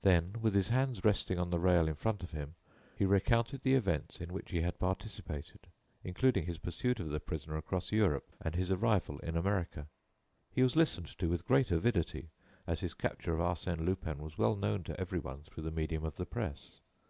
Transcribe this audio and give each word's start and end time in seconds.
Then, 0.00 0.36
with 0.40 0.54
his 0.54 0.68
hands 0.68 1.04
resting 1.04 1.38
on 1.38 1.50
the 1.50 1.58
rail 1.58 1.86
in 1.86 1.96
front 1.96 2.22
of 2.22 2.30
him, 2.30 2.54
he 2.96 3.04
recounted 3.04 3.60
the 3.62 3.74
events 3.74 4.22
in 4.22 4.32
which 4.32 4.50
he 4.50 4.62
had 4.62 4.78
participated, 4.78 5.66
including 6.02 6.46
his 6.46 6.56
pursuit 6.56 6.98
of 6.98 7.10
the 7.10 7.20
prisoner 7.20 7.58
across 7.58 7.92
Europe 7.92 8.26
and 8.40 8.54
his 8.54 8.72
arrival 8.72 9.18
in 9.18 9.36
America. 9.36 9.86
He 10.50 10.62
was 10.62 10.76
listened 10.76 11.08
to 11.18 11.28
with 11.28 11.44
great 11.46 11.70
avidity, 11.70 12.30
as 12.66 12.80
his 12.80 12.94
capture 12.94 13.34
of 13.34 13.40
Arsène 13.40 13.84
Lupin 13.84 14.16
was 14.22 14.38
well 14.38 14.56
known 14.56 14.82
to 14.84 14.98
everyone 14.98 15.42
through 15.42 15.64
the 15.64 15.70
medium 15.70 16.06
of 16.06 16.16
the 16.16 16.24
press. 16.24 16.80